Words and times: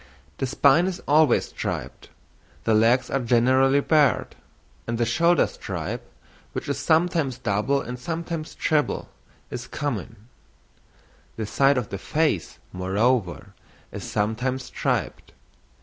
The 0.39 0.47
spine 0.47 0.87
is 0.87 0.99
always 1.07 1.49
striped; 1.49 2.09
the 2.63 2.73
legs 2.73 3.11
are 3.11 3.19
generally 3.19 3.81
barred; 3.81 4.35
and 4.87 4.97
the 4.97 5.05
shoulder 5.05 5.45
stripe, 5.45 6.03
which 6.53 6.67
is 6.67 6.79
sometimes 6.79 7.37
double 7.37 7.81
and 7.81 7.99
sometimes 7.99 8.55
treble, 8.55 9.09
is 9.51 9.67
common; 9.67 10.27
the 11.35 11.45
side 11.45 11.77
of 11.77 11.89
the 11.89 11.99
face, 11.99 12.57
moreover, 12.73 13.53
is 13.91 14.03
sometimes 14.03 14.63
striped. 14.63 15.33